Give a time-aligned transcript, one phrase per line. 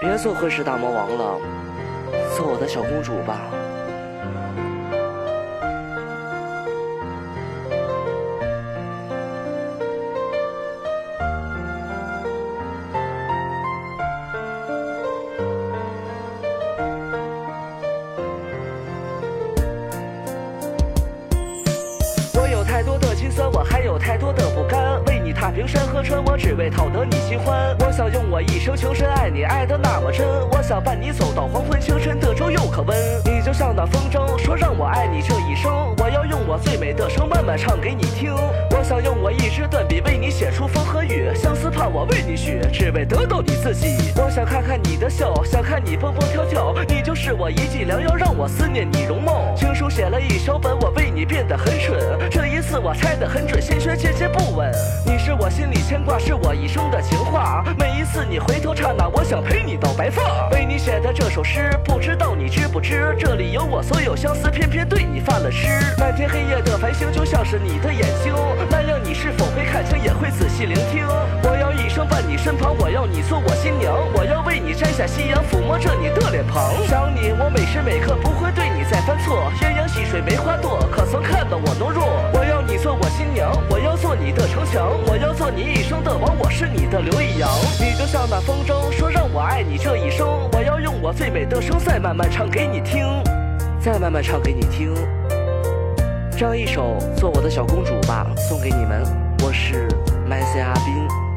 [0.00, 1.38] 别做混世大魔王了，
[2.34, 3.38] 做我的小公主吧。
[22.32, 24.48] 我有太多的心酸，我还有太多的
[25.60, 25.66] 不甘。
[25.66, 27.76] 为你踏平山河川，我只为讨得你喜欢。
[27.80, 30.26] 我想用我一生情深爱你，爱得那么真。
[30.50, 32.96] 我想伴你走到黄昏，清晨的粥又可温。
[33.24, 35.70] 你就像那风筝，说让我爱你这一生。
[35.98, 38.34] 我要用我最美的声慢慢唱给你听。
[38.70, 44.12] 我想用我一支断笔为你写出风和雨，相思盼我为你许，只为得到你自己。
[44.16, 49.54] 我想看看你的笑，想看你蹦蹦跳跳，你就是我一剂良药，让我思念你容貌。
[49.54, 51.98] 情书写了一小本，我为你变得很蠢。
[52.30, 54.70] 这一次我猜的很准，心却渐渐不稳。
[55.04, 57.64] 你是我心里牵挂，是我一生的情话。
[57.76, 60.48] 每一次你回头刹那，我想陪你到白发。
[60.52, 63.12] 为你写的这首诗，不知道你知不知？
[63.18, 65.66] 这里有我所有相思，偏偏对你犯了痴。
[65.98, 68.32] 漫天黑夜的繁星，就像是你的眼睛，
[68.70, 71.04] 那样你是否会看清，也会仔细聆听？
[71.42, 76.70] 我要一生伴你身旁，我要你做我新娘，我要为你摘下夕阳，抚摸着你的脸庞。
[76.86, 79.50] 想你，我每时每刻不会对你再犯错。
[79.58, 82.19] 鸳鸯戏水梅花朵，可曾看到我懦弱？
[82.82, 87.50] 做我新娘，我要做你的城墙，我要做你一生的王，我是你的刘易阳。
[87.78, 90.26] 你就像那风筝，说让我爱你这一生。
[90.52, 93.04] 我要用我最美的声，再慢慢唱给你听，
[93.80, 94.94] 再慢慢唱给你听。
[96.38, 99.02] 这样一首《做我的小公主吧》送给你们，
[99.44, 99.86] 我是
[100.26, 101.29] 麦 C 阿斌。